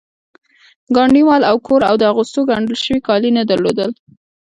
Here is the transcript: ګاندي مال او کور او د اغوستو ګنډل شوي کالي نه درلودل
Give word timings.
ګاندي 0.95 1.21
مال 1.27 1.41
او 1.49 1.57
کور 1.67 1.81
او 1.89 1.95
د 2.01 2.03
اغوستو 2.11 2.39
ګنډل 2.49 2.77
شوي 2.83 2.99
کالي 3.07 3.29
نه 3.37 3.43
درلودل 3.49 3.91